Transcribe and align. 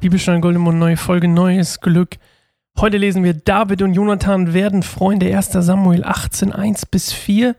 Bibelstein 0.00 0.42
Goldemund, 0.42 0.78
neue 0.78 0.98
Folge, 0.98 1.28
neues 1.28 1.80
Glück. 1.80 2.18
Heute 2.78 2.98
lesen 2.98 3.24
wir 3.24 3.32
David 3.32 3.80
und 3.80 3.94
Jonathan 3.94 4.52
werden 4.52 4.82
Freunde 4.82 5.34
1. 5.34 5.52
Samuel 5.52 6.04
18, 6.04 6.52
1 6.52 6.84
bis 6.84 7.10
4. 7.10 7.56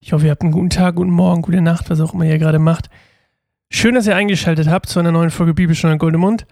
Ich 0.00 0.12
hoffe, 0.12 0.26
ihr 0.26 0.30
habt 0.30 0.42
einen 0.42 0.52
guten 0.52 0.68
Tag, 0.68 0.96
guten 0.96 1.12
Morgen, 1.12 1.40
gute 1.40 1.62
Nacht, 1.62 1.88
was 1.88 1.98
auch 2.02 2.12
immer 2.12 2.26
ihr 2.26 2.36
gerade 2.36 2.58
macht. 2.58 2.90
Schön, 3.70 3.94
dass 3.94 4.06
ihr 4.06 4.16
eingeschaltet 4.16 4.68
habt 4.68 4.90
zu 4.90 5.00
einer 5.00 5.12
neuen 5.12 5.30
Folge 5.30 5.54
Bibelstunde 5.54 5.96
Goldemund. 5.96 6.46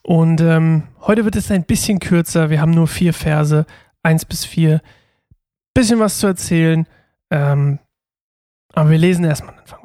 Und 0.00 0.40
ähm, 0.40 0.84
heute 1.02 1.26
wird 1.26 1.36
es 1.36 1.50
ein 1.50 1.64
bisschen 1.64 1.98
kürzer. 1.98 2.48
Wir 2.48 2.62
haben 2.62 2.72
nur 2.72 2.88
vier 2.88 3.12
Verse, 3.12 3.66
1 4.04 4.24
bis 4.24 4.46
4. 4.46 4.80
Bisschen 5.74 5.98
was 5.98 6.18
zu 6.18 6.28
erzählen. 6.28 6.86
Ähm, 7.30 7.78
aber 8.72 8.88
wir 8.88 8.98
lesen 8.98 9.26
erstmal, 9.26 9.54
an. 9.54 9.77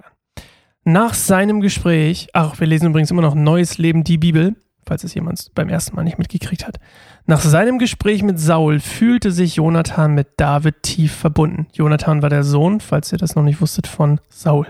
Nach 0.83 1.13
seinem 1.13 1.61
Gespräch, 1.61 2.27
ach, 2.33 2.59
wir 2.59 2.67
lesen 2.67 2.89
übrigens 2.89 3.11
immer 3.11 3.21
noch 3.21 3.35
Neues 3.35 3.77
Leben, 3.77 4.03
die 4.03 4.17
Bibel 4.17 4.55
falls 4.87 5.03
es 5.03 5.13
jemand 5.13 5.51
beim 5.55 5.69
ersten 5.69 5.95
Mal 5.95 6.03
nicht 6.03 6.17
mitgekriegt 6.17 6.67
hat. 6.67 6.79
Nach 7.25 7.41
seinem 7.41 7.79
Gespräch 7.79 8.23
mit 8.23 8.39
Saul 8.39 8.79
fühlte 8.79 9.31
sich 9.31 9.55
Jonathan 9.55 10.13
mit 10.13 10.27
David 10.37 10.83
tief 10.83 11.13
verbunden. 11.13 11.67
Jonathan 11.73 12.21
war 12.21 12.29
der 12.29 12.43
Sohn, 12.43 12.79
falls 12.79 13.11
ihr 13.11 13.17
das 13.17 13.35
noch 13.35 13.43
nicht 13.43 13.61
wusstet, 13.61 13.87
von 13.87 14.19
Saul. 14.29 14.67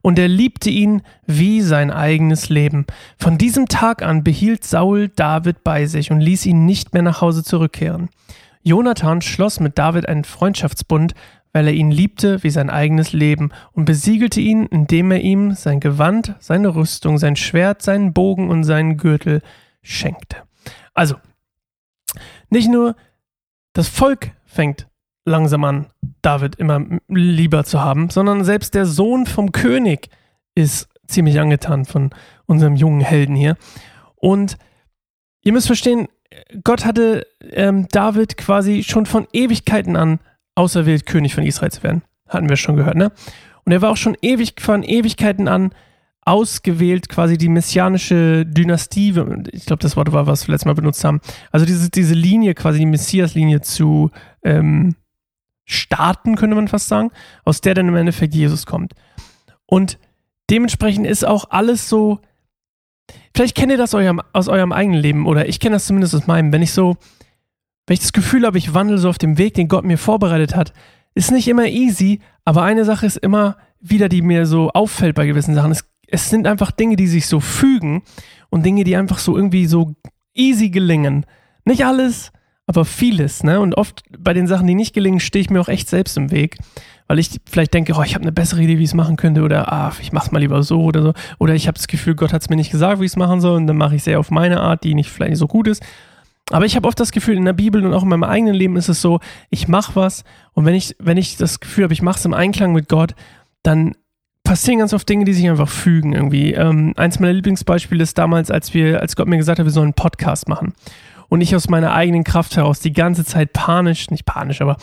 Und 0.00 0.18
er 0.18 0.28
liebte 0.28 0.70
ihn 0.70 1.02
wie 1.26 1.60
sein 1.60 1.90
eigenes 1.90 2.48
Leben. 2.48 2.86
Von 3.18 3.36
diesem 3.36 3.66
Tag 3.66 4.02
an 4.02 4.22
behielt 4.22 4.64
Saul 4.64 5.08
David 5.08 5.64
bei 5.64 5.86
sich 5.86 6.10
und 6.10 6.20
ließ 6.20 6.46
ihn 6.46 6.66
nicht 6.66 6.92
mehr 6.92 7.02
nach 7.02 7.20
Hause 7.20 7.42
zurückkehren. 7.42 8.08
Jonathan 8.62 9.22
schloss 9.22 9.60
mit 9.60 9.78
David 9.78 10.08
einen 10.08 10.24
Freundschaftsbund, 10.24 11.14
weil 11.52 11.66
er 11.66 11.72
ihn 11.72 11.90
liebte 11.90 12.42
wie 12.42 12.50
sein 12.50 12.70
eigenes 12.70 13.12
Leben 13.12 13.50
und 13.72 13.84
besiegelte 13.84 14.40
ihn, 14.40 14.66
indem 14.66 15.10
er 15.10 15.20
ihm 15.20 15.52
sein 15.52 15.80
Gewand, 15.80 16.34
seine 16.38 16.74
Rüstung, 16.74 17.18
sein 17.18 17.36
Schwert, 17.36 17.82
seinen 17.82 18.12
Bogen 18.12 18.50
und 18.50 18.64
seinen 18.64 18.96
Gürtel 18.96 19.42
schenkte. 19.82 20.36
Also, 20.94 21.16
nicht 22.50 22.70
nur 22.70 22.96
das 23.72 23.88
Volk 23.88 24.32
fängt 24.44 24.88
langsam 25.24 25.64
an, 25.64 25.86
David 26.22 26.56
immer 26.56 26.84
lieber 27.08 27.64
zu 27.64 27.80
haben, 27.80 28.10
sondern 28.10 28.44
selbst 28.44 28.74
der 28.74 28.86
Sohn 28.86 29.26
vom 29.26 29.52
König 29.52 30.08
ist 30.54 30.88
ziemlich 31.06 31.38
angetan 31.40 31.84
von 31.84 32.10
unserem 32.46 32.76
jungen 32.76 33.00
Helden 33.00 33.36
hier. 33.36 33.56
Und 34.16 34.58
ihr 35.42 35.52
müsst 35.52 35.66
verstehen, 35.66 36.08
Gott 36.64 36.84
hatte 36.84 37.26
ähm, 37.52 37.88
David 37.88 38.36
quasi 38.36 38.82
schon 38.82 39.06
von 39.06 39.26
Ewigkeiten 39.32 39.96
an 39.96 40.18
auserwählt, 40.58 41.06
König 41.06 41.34
von 41.34 41.44
Israel 41.44 41.70
zu 41.70 41.82
werden. 41.82 42.02
Hatten 42.28 42.48
wir 42.48 42.56
schon 42.56 42.76
gehört, 42.76 42.96
ne? 42.96 43.12
Und 43.64 43.72
er 43.72 43.82
war 43.82 43.90
auch 43.90 43.96
schon 43.96 44.16
ewig 44.20 44.60
von 44.60 44.82
Ewigkeiten 44.82 45.48
an 45.48 45.70
ausgewählt, 46.22 47.08
quasi 47.08 47.38
die 47.38 47.48
messianische 47.48 48.44
Dynastie, 48.44 49.14
ich 49.52 49.64
glaube, 49.64 49.82
das 49.82 49.96
Wort 49.96 50.12
war, 50.12 50.26
was 50.26 50.46
wir 50.46 50.52
letztes 50.52 50.66
Mal 50.66 50.74
benutzt 50.74 51.02
haben. 51.02 51.20
Also 51.52 51.64
diese, 51.64 51.90
diese 51.90 52.12
Linie, 52.12 52.54
quasi 52.54 52.80
die 52.80 52.86
Messias-Linie 52.86 53.62
zu 53.62 54.10
ähm, 54.42 54.94
starten, 55.64 56.36
könnte 56.36 56.54
man 56.54 56.68
fast 56.68 56.88
sagen, 56.88 57.10
aus 57.44 57.62
der 57.62 57.74
dann 57.74 57.88
im 57.88 57.96
Endeffekt 57.96 58.34
Jesus 58.34 58.66
kommt. 58.66 58.92
Und 59.64 59.98
dementsprechend 60.50 61.06
ist 61.06 61.26
auch 61.26 61.46
alles 61.50 61.88
so. 61.88 62.20
Vielleicht 63.34 63.56
kennt 63.56 63.72
ihr 63.72 63.78
das 63.78 63.94
aus 63.94 64.48
eurem 64.48 64.72
eigenen 64.72 65.00
Leben 65.00 65.26
oder 65.26 65.48
ich 65.48 65.60
kenne 65.60 65.76
das 65.76 65.86
zumindest 65.86 66.14
aus 66.14 66.26
meinem, 66.26 66.52
wenn 66.52 66.62
ich 66.62 66.72
so 66.72 66.96
wenn 67.88 67.94
ich 67.94 68.00
das 68.00 68.12
Gefühl 68.12 68.44
habe, 68.44 68.58
ich 68.58 68.74
wandle 68.74 68.98
so 68.98 69.08
auf 69.08 69.16
dem 69.16 69.38
Weg, 69.38 69.54
den 69.54 69.66
Gott 69.66 69.84
mir 69.84 69.96
vorbereitet 69.96 70.54
hat, 70.54 70.74
ist 71.14 71.32
nicht 71.32 71.48
immer 71.48 71.66
easy, 71.66 72.20
aber 72.44 72.62
eine 72.62 72.84
Sache 72.84 73.06
ist 73.06 73.16
immer 73.16 73.56
wieder, 73.80 74.10
die 74.10 74.20
mir 74.20 74.44
so 74.44 74.70
auffällt 74.70 75.14
bei 75.14 75.26
gewissen 75.26 75.54
Sachen. 75.54 75.72
Es, 75.72 75.88
es 76.06 76.28
sind 76.28 76.46
einfach 76.46 76.70
Dinge, 76.70 76.96
die 76.96 77.06
sich 77.06 77.26
so 77.26 77.40
fügen 77.40 78.02
und 78.50 78.66
Dinge, 78.66 78.84
die 78.84 78.94
einfach 78.94 79.18
so 79.18 79.36
irgendwie 79.36 79.64
so 79.64 79.94
easy 80.34 80.68
gelingen. 80.68 81.24
Nicht 81.64 81.86
alles, 81.86 82.30
aber 82.66 82.84
vieles, 82.84 83.42
ne? 83.42 83.58
Und 83.58 83.74
oft 83.74 84.02
bei 84.18 84.34
den 84.34 84.46
Sachen, 84.46 84.66
die 84.66 84.74
nicht 84.74 84.92
gelingen, 84.94 85.18
stehe 85.20 85.40
ich 85.40 85.48
mir 85.48 85.60
auch 85.60 85.68
echt 85.68 85.88
selbst 85.88 86.18
im 86.18 86.30
Weg, 86.30 86.58
weil 87.06 87.18
ich 87.18 87.40
vielleicht 87.48 87.72
denke, 87.72 87.94
oh, 87.96 88.02
ich 88.02 88.14
habe 88.14 88.22
eine 88.22 88.32
bessere 88.32 88.62
Idee, 88.62 88.78
wie 88.78 88.82
ich 88.82 88.90
es 88.90 88.94
machen 88.94 89.16
könnte, 89.16 89.40
oder 89.40 89.72
ah, 89.72 89.92
ich 90.02 90.12
mach's 90.12 90.30
mal 90.30 90.40
lieber 90.40 90.62
so 90.62 90.82
oder 90.82 91.02
so, 91.02 91.14
oder 91.38 91.54
ich 91.54 91.66
habe 91.66 91.76
das 91.76 91.88
Gefühl, 91.88 92.14
Gott 92.14 92.34
hat 92.34 92.42
es 92.42 92.50
mir 92.50 92.56
nicht 92.56 92.70
gesagt, 92.70 93.00
wie 93.00 93.06
ich 93.06 93.12
es 93.12 93.16
machen 93.16 93.40
soll, 93.40 93.56
und 93.56 93.66
dann 93.66 93.78
mache 93.78 93.94
ich 93.94 94.00
es 94.00 94.04
sehr 94.04 94.20
auf 94.20 94.30
meine 94.30 94.60
Art, 94.60 94.84
die 94.84 94.94
nicht 94.94 95.10
vielleicht 95.10 95.30
nicht 95.30 95.38
so 95.38 95.46
gut 95.46 95.66
ist. 95.66 95.82
Aber 96.50 96.64
ich 96.64 96.76
habe 96.76 96.88
oft 96.88 96.98
das 96.98 97.12
Gefühl, 97.12 97.36
in 97.36 97.44
der 97.44 97.52
Bibel 97.52 97.84
und 97.84 97.92
auch 97.92 98.02
in 98.02 98.08
meinem 98.08 98.24
eigenen 98.24 98.54
Leben 98.54 98.76
ist 98.76 98.88
es 98.88 99.02
so, 99.02 99.20
ich 99.50 99.68
mache 99.68 99.96
was 99.96 100.24
und 100.52 100.64
wenn 100.64 100.74
ich, 100.74 100.96
wenn 100.98 101.16
ich 101.16 101.36
das 101.36 101.60
Gefühl 101.60 101.84
habe, 101.84 101.92
ich 101.92 102.02
mache 102.02 102.18
es 102.18 102.24
im 102.24 102.34
Einklang 102.34 102.72
mit 102.72 102.88
Gott, 102.88 103.14
dann 103.62 103.94
passieren 104.44 104.78
ganz 104.78 104.94
oft 104.94 105.06
Dinge, 105.08 105.26
die 105.26 105.34
sich 105.34 105.48
einfach 105.48 105.68
fügen 105.68 106.14
irgendwie. 106.14 106.54
Ähm, 106.54 106.94
eins 106.96 107.20
meiner 107.20 107.34
Lieblingsbeispiele 107.34 108.02
ist 108.02 108.16
damals, 108.16 108.50
als 108.50 108.72
wir, 108.72 109.00
als 109.00 109.14
Gott 109.14 109.28
mir 109.28 109.36
gesagt 109.36 109.58
hat, 109.58 109.66
wir 109.66 109.70
sollen 109.70 109.88
einen 109.88 109.94
Podcast 109.94 110.48
machen. 110.48 110.72
Und 111.28 111.42
ich 111.42 111.54
aus 111.54 111.68
meiner 111.68 111.92
eigenen 111.92 112.24
Kraft 112.24 112.56
heraus 112.56 112.80
die 112.80 112.94
ganze 112.94 113.26
Zeit 113.26 113.52
panisch, 113.52 114.10
nicht 114.10 114.24
panisch, 114.24 114.62
aber 114.62 114.78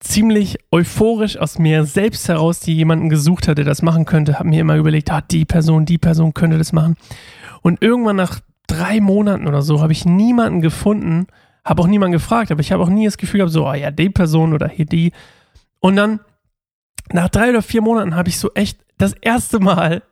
ziemlich 0.00 0.56
euphorisch 0.70 1.36
aus 1.36 1.58
mir 1.58 1.84
selbst 1.84 2.28
heraus, 2.28 2.60
die 2.60 2.74
jemanden 2.74 3.10
gesucht 3.10 3.46
hat, 3.46 3.58
der 3.58 3.66
das 3.66 3.82
machen 3.82 4.06
könnte, 4.06 4.38
habe 4.38 4.48
mir 4.48 4.62
immer 4.62 4.76
überlegt, 4.76 5.10
ah, 5.10 5.20
die 5.20 5.44
Person, 5.44 5.84
die 5.84 5.98
Person 5.98 6.32
könnte 6.32 6.56
das 6.56 6.72
machen. 6.72 6.96
Und 7.60 7.82
irgendwann 7.82 8.16
nach 8.16 8.40
drei 8.72 9.00
Monaten 9.00 9.46
oder 9.46 9.62
so 9.62 9.80
habe 9.82 9.92
ich 9.92 10.04
niemanden 10.04 10.60
gefunden, 10.60 11.26
habe 11.64 11.82
auch 11.82 11.86
niemanden 11.86 12.12
gefragt, 12.12 12.50
aber 12.50 12.60
ich 12.60 12.72
habe 12.72 12.82
auch 12.82 12.88
nie 12.88 13.04
das 13.04 13.18
Gefühl 13.18 13.38
gehabt, 13.38 13.52
so, 13.52 13.68
oh 13.68 13.74
ja, 13.74 13.90
die 13.90 14.10
Person 14.10 14.52
oder 14.52 14.68
hier 14.68 14.86
die. 14.86 15.12
Und 15.80 15.96
dann 15.96 16.20
nach 17.12 17.28
drei 17.28 17.50
oder 17.50 17.62
vier 17.62 17.82
Monaten 17.82 18.14
habe 18.14 18.28
ich 18.28 18.38
so 18.38 18.50
echt 18.54 18.78
das 18.98 19.12
erste 19.20 19.60
Mal, 19.60 20.02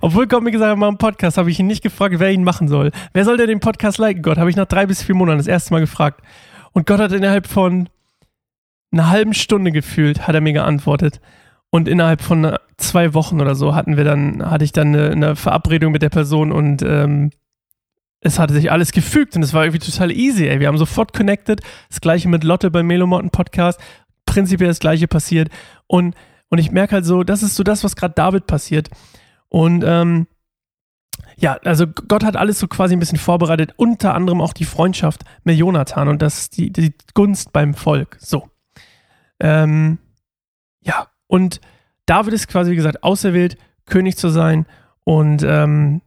obwohl 0.00 0.26
Gott 0.26 0.42
mir 0.42 0.52
gesagt 0.52 0.70
hat, 0.70 0.78
mal 0.78 0.88
einen 0.88 0.98
Podcast, 0.98 1.36
habe 1.36 1.50
ich 1.50 1.58
ihn 1.58 1.66
nicht 1.66 1.82
gefragt, 1.82 2.14
wer 2.18 2.30
ihn 2.30 2.44
machen 2.44 2.68
soll. 2.68 2.92
Wer 3.12 3.24
soll 3.24 3.36
denn 3.36 3.48
den 3.48 3.60
Podcast 3.60 3.98
liken? 3.98 4.22
Gott, 4.22 4.38
habe 4.38 4.50
ich 4.50 4.56
nach 4.56 4.66
drei 4.66 4.86
bis 4.86 5.02
vier 5.02 5.16
Monaten 5.16 5.38
das 5.38 5.46
erste 5.48 5.72
Mal 5.72 5.80
gefragt. 5.80 6.22
Und 6.72 6.86
Gott 6.86 7.00
hat 7.00 7.12
innerhalb 7.12 7.46
von 7.48 7.88
einer 8.92 9.10
halben 9.10 9.34
Stunde 9.34 9.72
gefühlt, 9.72 10.28
hat 10.28 10.34
er 10.34 10.40
mir 10.40 10.52
geantwortet. 10.52 11.20
Und 11.70 11.88
innerhalb 11.88 12.20
von 12.20 12.56
zwei 12.76 13.14
Wochen 13.14 13.40
oder 13.40 13.56
so 13.56 13.74
hatten 13.74 13.96
wir 13.96 14.04
dann, 14.04 14.48
hatte 14.48 14.64
ich 14.64 14.70
dann 14.70 14.94
eine, 14.94 15.10
eine 15.10 15.36
Verabredung 15.36 15.92
mit 15.92 16.02
der 16.02 16.10
Person 16.10 16.52
und 16.52 16.82
ähm, 16.82 17.30
es 18.24 18.38
hatte 18.38 18.54
sich 18.54 18.72
alles 18.72 18.92
gefügt 18.92 19.36
und 19.36 19.42
es 19.42 19.52
war 19.52 19.64
irgendwie 19.64 19.84
total 19.84 20.10
easy, 20.10 20.48
ey. 20.48 20.58
Wir 20.58 20.68
haben 20.68 20.78
sofort 20.78 21.12
connected. 21.12 21.60
Das 21.90 22.00
gleiche 22.00 22.28
mit 22.28 22.42
Lotte 22.42 22.70
beim 22.70 22.86
Melomotten 22.86 23.30
Podcast. 23.30 23.78
Prinzipiell 24.24 24.68
das 24.68 24.80
gleiche 24.80 25.06
passiert. 25.06 25.50
Und, 25.86 26.16
und 26.48 26.58
ich 26.58 26.72
merke 26.72 26.94
halt 26.94 27.04
so, 27.04 27.22
das 27.22 27.42
ist 27.42 27.54
so 27.54 27.62
das, 27.62 27.84
was 27.84 27.96
gerade 27.96 28.14
David 28.14 28.46
passiert. 28.46 28.88
Und 29.48 29.84
ähm, 29.86 30.26
ja, 31.36 31.58
also 31.64 31.86
Gott 31.86 32.24
hat 32.24 32.36
alles 32.36 32.58
so 32.58 32.66
quasi 32.66 32.96
ein 32.96 32.98
bisschen 32.98 33.18
vorbereitet, 33.18 33.74
unter 33.76 34.14
anderem 34.14 34.40
auch 34.40 34.54
die 34.54 34.64
Freundschaft 34.64 35.24
mit 35.44 35.58
Jonathan 35.58 36.08
und 36.08 36.22
das, 36.22 36.48
die, 36.48 36.72
die 36.72 36.94
Gunst 37.12 37.52
beim 37.52 37.74
Volk. 37.74 38.16
So. 38.20 38.48
Ähm, 39.38 39.98
ja, 40.80 41.08
und 41.26 41.60
David 42.06 42.32
ist 42.32 42.48
quasi, 42.48 42.70
wie 42.70 42.76
gesagt, 42.76 43.02
auserwählt, 43.02 43.58
König 43.84 44.16
zu 44.16 44.30
sein. 44.30 44.64
Und 45.04 45.42
ähm, 45.42 46.00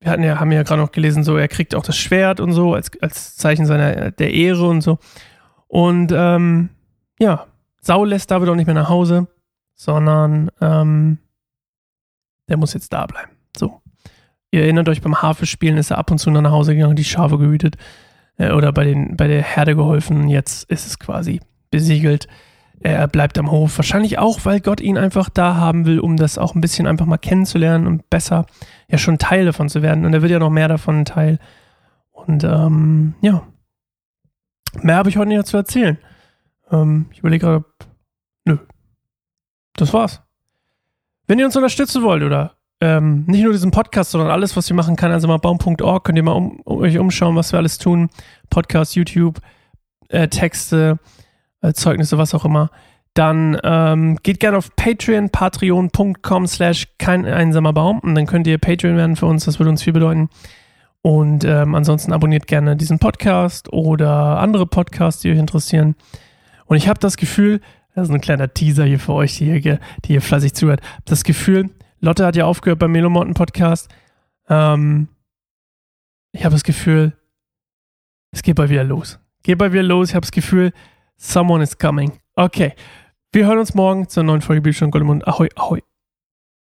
wir 0.00 0.10
hatten 0.10 0.22
ja, 0.22 0.40
haben 0.40 0.50
ja 0.52 0.62
gerade 0.62 0.80
noch 0.80 0.92
gelesen, 0.92 1.24
so 1.24 1.36
er 1.36 1.48
kriegt 1.48 1.74
auch 1.74 1.82
das 1.82 1.96
Schwert 1.96 2.40
und 2.40 2.52
so 2.52 2.74
als, 2.74 2.90
als 3.02 3.36
Zeichen 3.36 3.66
seiner 3.66 4.10
der 4.10 4.32
Ehre 4.32 4.66
und 4.66 4.80
so. 4.80 4.98
Und 5.68 6.12
ähm, 6.14 6.70
ja, 7.18 7.46
Saul 7.80 8.08
lässt 8.08 8.30
David 8.30 8.48
auch 8.48 8.54
nicht 8.54 8.66
mehr 8.66 8.74
nach 8.74 8.88
Hause, 8.88 9.28
sondern 9.74 10.50
ähm, 10.60 11.18
der 12.48 12.56
muss 12.56 12.74
jetzt 12.74 12.92
da 12.92 13.06
bleiben. 13.06 13.30
So. 13.56 13.80
Ihr 14.50 14.62
erinnert 14.62 14.88
euch, 14.88 15.02
beim 15.02 15.22
Harfespielen 15.22 15.76
ist 15.76 15.90
er 15.90 15.98
ab 15.98 16.10
und 16.10 16.18
zu 16.18 16.30
nach 16.30 16.50
Hause 16.50 16.74
gegangen, 16.74 16.96
die 16.96 17.04
Schafe 17.04 17.38
gehütet 17.38 17.76
äh, 18.36 18.52
oder 18.52 18.72
bei, 18.72 18.84
den, 18.84 19.16
bei 19.16 19.28
der 19.28 19.42
Herde 19.42 19.76
geholfen. 19.76 20.28
Jetzt 20.28 20.68
ist 20.70 20.86
es 20.86 20.98
quasi 20.98 21.40
besiegelt. 21.70 22.26
Er 22.82 23.08
bleibt 23.08 23.38
am 23.38 23.50
Hof. 23.50 23.76
Wahrscheinlich 23.76 24.18
auch, 24.18 24.44
weil 24.44 24.60
Gott 24.60 24.80
ihn 24.80 24.96
einfach 24.96 25.28
da 25.28 25.56
haben 25.56 25.84
will, 25.84 26.00
um 26.00 26.16
das 26.16 26.38
auch 26.38 26.54
ein 26.54 26.62
bisschen 26.62 26.86
einfach 26.86 27.04
mal 27.04 27.18
kennenzulernen 27.18 27.86
und 27.86 28.08
besser 28.08 28.46
ja 28.88 28.96
schon 28.96 29.18
Teil 29.18 29.44
davon 29.44 29.68
zu 29.68 29.82
werden. 29.82 30.06
Und 30.06 30.14
er 30.14 30.22
wird 30.22 30.32
ja 30.32 30.38
noch 30.38 30.50
mehr 30.50 30.68
davon 30.68 31.00
ein 31.00 31.04
Teil. 31.04 31.38
Und 32.10 32.42
ähm, 32.42 33.14
ja, 33.20 33.46
mehr 34.82 34.96
habe 34.96 35.10
ich 35.10 35.18
heute 35.18 35.28
nicht 35.28 35.46
zu 35.46 35.58
erzählen. 35.58 35.98
Ähm, 36.70 37.06
ich 37.12 37.18
überlege 37.18 37.46
gerade, 37.46 37.64
nö, 38.46 38.58
das 39.74 39.92
war's. 39.92 40.22
Wenn 41.26 41.38
ihr 41.38 41.46
uns 41.46 41.56
unterstützen 41.56 42.02
wollt 42.02 42.22
oder 42.22 42.56
ähm, 42.80 43.24
nicht 43.26 43.42
nur 43.42 43.52
diesen 43.52 43.70
Podcast, 43.70 44.10
sondern 44.10 44.30
alles, 44.30 44.56
was 44.56 44.68
wir 44.70 44.74
machen 44.74 44.96
kann, 44.96 45.12
also 45.12 45.28
mal 45.28 45.36
baum.org, 45.36 46.04
könnt 46.04 46.16
ihr 46.16 46.24
mal 46.24 46.32
um, 46.32 46.60
um, 46.60 46.78
euch 46.78 46.98
umschauen, 46.98 47.36
was 47.36 47.52
wir 47.52 47.58
alles 47.58 47.76
tun. 47.76 48.08
Podcast, 48.48 48.96
YouTube, 48.96 49.38
äh, 50.08 50.28
Texte, 50.28 50.98
äh, 51.62 51.72
Zeugnisse, 51.72 52.18
was 52.18 52.34
auch 52.34 52.44
immer, 52.44 52.70
dann 53.14 53.58
ähm, 53.64 54.18
geht 54.22 54.40
gerne 54.40 54.56
auf 54.56 54.74
Patreon, 54.76 55.30
patreon.com 55.30 56.46
slash 56.46 56.88
kein 56.98 57.26
einsamer 57.26 57.72
Baum 57.72 57.98
und 58.00 58.14
dann 58.14 58.26
könnt 58.26 58.46
ihr 58.46 58.58
Patreon 58.58 58.96
werden 58.96 59.16
für 59.16 59.26
uns, 59.26 59.44
das 59.44 59.58
würde 59.58 59.70
uns 59.70 59.82
viel 59.82 59.92
bedeuten. 59.92 60.28
Und 61.02 61.44
ähm, 61.44 61.74
ansonsten 61.74 62.12
abonniert 62.12 62.46
gerne 62.46 62.76
diesen 62.76 62.98
Podcast 62.98 63.72
oder 63.72 64.38
andere 64.38 64.66
Podcasts, 64.66 65.22
die 65.22 65.30
euch 65.30 65.38
interessieren. 65.38 65.96
Und 66.66 66.76
ich 66.76 66.88
habe 66.88 67.00
das 67.00 67.16
Gefühl, 67.16 67.60
das 67.94 68.08
ist 68.08 68.14
ein 68.14 68.20
kleiner 68.20 68.52
Teaser 68.52 68.84
hier 68.84 69.00
für 69.00 69.14
euch, 69.14 69.36
die 69.38 69.58
hier, 69.58 69.80
die 70.04 70.08
hier 70.08 70.22
fleißig 70.22 70.54
zuhört. 70.54 70.80
Das 71.06 71.24
Gefühl, 71.24 71.70
Lotte 72.00 72.24
hat 72.24 72.36
ja 72.36 72.44
aufgehört 72.44 72.78
beim 72.78 72.92
Melomotten 72.92 73.34
Podcast. 73.34 73.88
Ähm, 74.48 75.08
ich 76.32 76.44
habe 76.44 76.54
das 76.54 76.64
Gefühl, 76.64 77.14
es 78.30 78.42
geht 78.42 78.56
bald 78.56 78.70
wieder 78.70 78.84
los. 78.84 79.18
Geht 79.42 79.58
bald 79.58 79.72
wieder 79.72 79.82
los. 79.82 80.10
Ich 80.10 80.14
habe 80.14 80.22
das 80.22 80.32
Gefühl, 80.32 80.72
someone 81.20 81.62
is 81.62 81.76
coming. 81.76 82.18
Okay. 82.34 82.72
Wir 83.32 83.46
hören 83.46 83.58
uns 83.58 83.74
morgen 83.74 84.08
zur 84.08 84.24
neuen 84.24 84.40
Folge 84.40 84.62
Bildschirm 84.62 84.90
Goldemund. 84.90 85.28
Ahoi, 85.28 85.48
ahoi. 85.54 85.82